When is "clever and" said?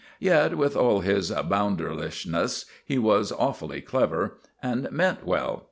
3.81-4.89